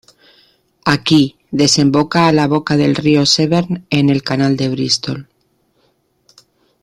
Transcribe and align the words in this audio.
Aquí, 0.95 1.35
desemboca 1.51 2.27
a 2.27 2.31
la 2.31 2.47
boca 2.47 2.75
del 2.75 2.95
río 2.95 3.27
Severn 3.27 3.85
en 3.91 4.09
el 4.09 4.23
Canal 4.23 4.57
de 4.57 4.67
Bristol. 4.69 5.29